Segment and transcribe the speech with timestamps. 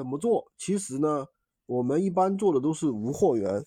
[0.00, 0.50] 怎么做？
[0.56, 1.26] 其实呢，
[1.66, 3.62] 我们一般做的都是无货源。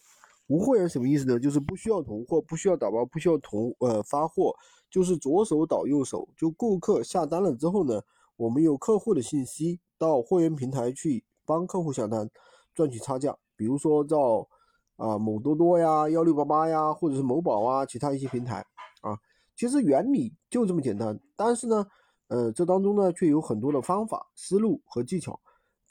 [0.48, 1.40] 无货源什么意思呢？
[1.40, 4.51] 就是不需要囤货，不需要打包，不需要囤呃发货，
[4.90, 6.27] 就是左手倒右手。
[6.35, 8.02] 就顾客下单了之后呢，
[8.36, 12.27] 我们有客户的信息到货源平台去帮客户下单，
[12.73, 13.38] 赚取差价。
[13.55, 14.47] 比如说到
[14.95, 18.65] 啊某多多呀、幺六八八呀，或者是某宝啊，其他一些平台
[19.02, 19.15] 啊。
[19.55, 21.86] 其实原理就这么简单，但是呢，
[22.27, 25.39] 呃，这当中呢却有很多的方法、思路和技巧。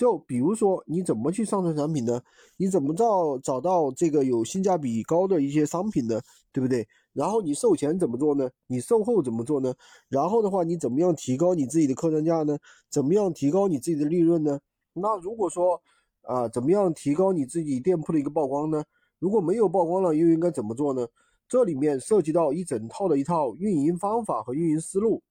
[0.02, 2.20] 就比如说，你怎么去上传产品呢？
[2.56, 6.20] 你怎么找找到这个有性价比高的一些商品呢？
[6.50, 6.84] 对不对？
[7.12, 8.50] 然后你售前怎么做呢？
[8.66, 9.72] 你售后怎么做呢？
[10.08, 12.58] 然后的话，你怎么样提高你自己的客单价呢？
[12.90, 14.58] 怎么样提高你自己的利润呢？
[14.94, 15.80] 那如果说
[16.22, 18.82] 啊，怎么样提高你自己店铺的一个曝光呢？
[19.20, 21.06] 如果没有曝光了，又应该怎么做呢？
[21.48, 25.22] 这里面涉及到一整套的一套运营方法和运营思路。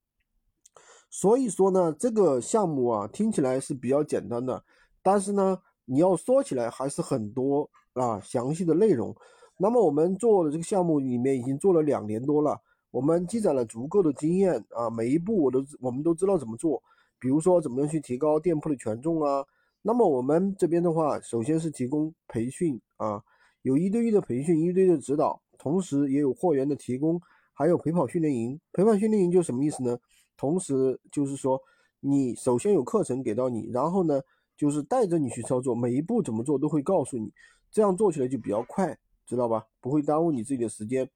[1.13, 4.63] 所以说呢，这个项目啊，听起来是比较简单的，
[5.03, 9.13] 但是呢，你要说起来还是很多啊详细的内容。
[9.57, 12.59] 那么我们做的这个项目里面已经做了两年多了，
[12.91, 16.81] 我们积攒了足够的经验啊，每一步我都我们都知道怎么做。
[17.19, 19.45] 比如说怎么样去提高店铺的权重啊？
[19.81, 23.21] 那么我们这边的话，首先是提供培训啊，
[23.63, 27.21] 有一对一的培训，一对一的指导，同时也有货源的提供，
[27.53, 28.59] 还有陪跑训练营。
[28.73, 29.97] 陪跑训练营就什么意思呢？
[30.37, 31.61] 同时就是说，
[31.99, 34.21] 你首先有课程给到你，然后呢，
[34.57, 37.31] 就是带着你去操作，每一步怎么做都会告诉你，
[37.71, 39.67] 这样做起来就比较快，知道吧？
[39.79, 41.09] 不会耽误你自己的时间。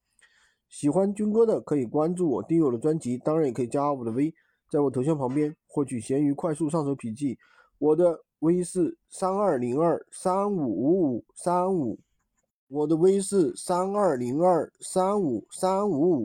[0.68, 4.34] 喜欢军哥的可以关注我，订阅我的专辑，当然也可以加我的微，
[4.70, 7.38] 在我头像旁边获取闲鱼快速上手笔记。
[7.78, 11.98] 我的微是三二零二三五五五三五，
[12.68, 16.24] 我的微是三二零二三五三五五。